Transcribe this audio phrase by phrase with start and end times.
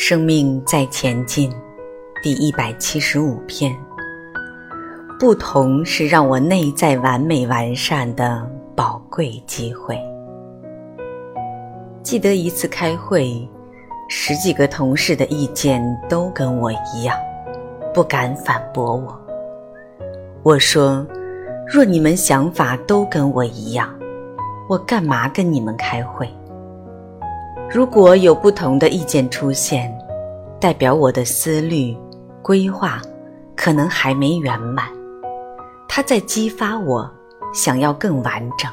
[0.00, 1.52] 生命在前进，
[2.22, 3.76] 第一百七十五篇。
[5.18, 9.98] 不同是让我内在完美完善的宝贵机会。
[12.00, 13.46] 记得一次开会，
[14.08, 17.16] 十几个同事的意见都跟我一样，
[17.92, 19.20] 不敢反驳我。
[20.44, 21.04] 我说
[21.66, 23.92] ：“若你们想法都跟我一样，
[24.68, 26.28] 我干嘛跟你们开会？
[27.70, 29.94] 如果有不同的意见出现，
[30.60, 31.96] 代表我的思虑、
[32.42, 33.00] 规划
[33.56, 34.86] 可能还没圆满。”
[35.88, 37.10] 他在激发我，
[37.54, 38.70] 想要更完整，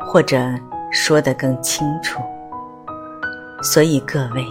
[0.00, 0.38] 或者
[0.90, 2.20] 说得更清楚。
[3.62, 4.44] 所以各位，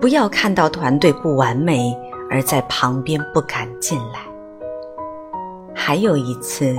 [0.00, 1.94] 不要看到团队不完美
[2.30, 4.20] 而在旁边不敢进来。
[5.74, 6.74] 还有一次，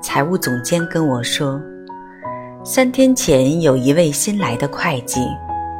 [0.00, 1.60] 财务总监跟我说，
[2.62, 5.20] 三天前有一位新来的会计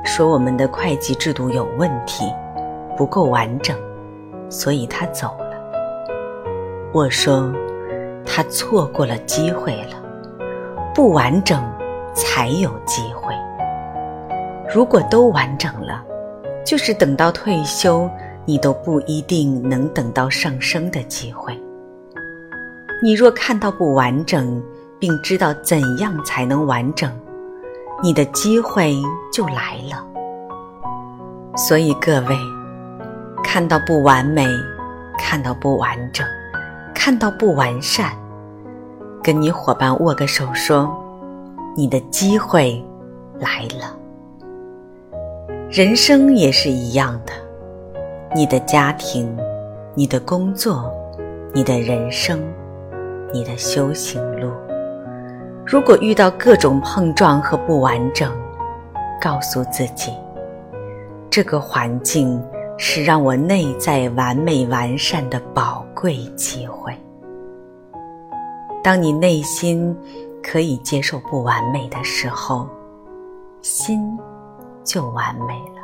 [0.04, 2.24] 说我们的会计制度有问题，
[2.96, 3.77] 不够完整，
[4.48, 5.48] 所以他走了。
[6.92, 7.52] 我说。
[8.30, 9.96] 他错过了机会了，
[10.94, 11.64] 不完整
[12.12, 13.34] 才有机会。
[14.72, 16.04] 如果都完整了，
[16.64, 18.08] 就是等到退休，
[18.44, 21.58] 你都不一定能等到上升的机会。
[23.02, 24.62] 你若看到不完整，
[24.98, 27.10] 并知道怎样才能完整，
[28.02, 28.96] 你的机会
[29.32, 30.06] 就来了。
[31.56, 32.36] 所以各位，
[33.42, 34.46] 看到不完美，
[35.18, 36.26] 看到不完整。
[36.94, 38.12] 看到不完善，
[39.22, 40.92] 跟你伙伴握个手，说
[41.74, 42.84] ：“你的机会
[43.38, 43.96] 来了。”
[45.70, 47.32] 人生也是一样的，
[48.34, 49.34] 你的家庭、
[49.94, 50.92] 你的工作、
[51.54, 52.42] 你的人生、
[53.32, 54.50] 你的修行路，
[55.70, 58.32] 如果遇到各种碰撞和不完整，
[59.20, 60.12] 告诉自己，
[61.30, 62.42] 这个环境。
[62.80, 66.96] 是让我内在完美完善的宝贵机会。
[68.84, 69.92] 当你内心
[70.40, 72.68] 可以接受不完美的时候，
[73.62, 74.16] 心
[74.84, 75.82] 就完美了，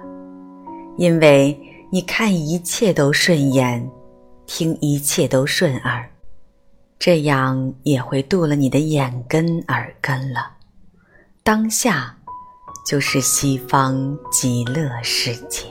[0.97, 3.91] 因为你看一切都顺眼，
[4.47, 6.09] 听一切都顺耳，
[7.05, 10.53] 这样也会渡了你的眼根耳根了。
[11.43, 12.17] 当下
[12.87, 15.67] 就是西方极乐世界。